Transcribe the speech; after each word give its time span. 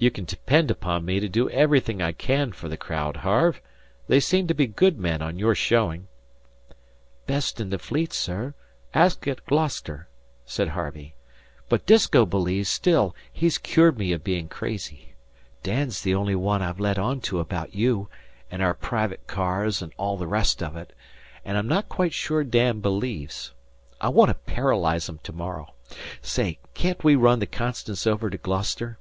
"You 0.00 0.12
can 0.12 0.26
depend 0.26 0.70
upon 0.70 1.04
me 1.04 1.18
to 1.18 1.28
do 1.28 1.50
everything 1.50 2.00
I 2.00 2.12
can 2.12 2.52
for 2.52 2.68
the 2.68 2.76
crowd, 2.76 3.16
Harve. 3.16 3.60
They 4.06 4.20
seem 4.20 4.46
to 4.46 4.54
be 4.54 4.68
good 4.68 4.96
men 4.96 5.20
on 5.22 5.40
your 5.40 5.56
showing." 5.56 6.06
"Best 7.26 7.60
in 7.60 7.70
the 7.70 7.80
Fleet, 7.80 8.12
sir. 8.12 8.54
Ask 8.94 9.26
at 9.26 9.44
Gloucester," 9.46 10.06
said 10.46 10.68
Harvey. 10.68 11.16
"But 11.68 11.84
Disko 11.84 12.26
believes 12.26 12.68
still 12.68 13.16
he's 13.32 13.58
cured 13.58 13.98
me 13.98 14.12
of 14.12 14.22
being 14.22 14.46
crazy. 14.46 15.14
Dan's 15.64 16.00
the 16.02 16.14
only 16.14 16.36
one 16.36 16.62
I've 16.62 16.78
let 16.78 16.96
on 17.00 17.20
to 17.22 17.40
about 17.40 17.74
you, 17.74 18.08
and 18.52 18.62
our 18.62 18.74
private 18.74 19.26
cars 19.26 19.82
and 19.82 19.92
all 19.96 20.16
the 20.16 20.28
rest 20.28 20.62
of 20.62 20.76
it, 20.76 20.92
and 21.44 21.58
I'm 21.58 21.66
not 21.66 21.88
quite 21.88 22.12
sure 22.14 22.44
Dan 22.44 22.78
believes. 22.78 23.50
I 24.00 24.10
want 24.10 24.28
to 24.28 24.34
paralyze 24.34 25.08
'em 25.08 25.18
to 25.24 25.32
morrow. 25.32 25.74
Say, 26.22 26.60
can't 26.72 27.00
they 27.00 27.16
run 27.16 27.40
the 27.40 27.46
'Constance' 27.48 28.06
over 28.06 28.30
to 28.30 28.38
Gloucester? 28.38 28.98